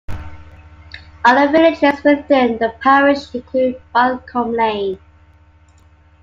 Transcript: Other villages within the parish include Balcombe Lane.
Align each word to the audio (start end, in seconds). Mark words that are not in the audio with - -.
Other 1.23 1.51
villages 1.51 2.03
within 2.03 2.57
the 2.57 2.73
parish 2.81 3.35
include 3.35 3.79
Balcombe 3.93 4.55
Lane. 4.57 4.99